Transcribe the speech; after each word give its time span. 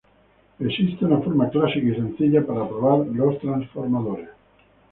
Existe 0.57 1.05
una 1.05 1.19
forma 1.19 1.47
clásica 1.51 1.85
y 1.89 1.93
sencilla 1.93 2.43
para 2.43 2.67
probar 2.67 3.05
transformadores. 3.39 4.29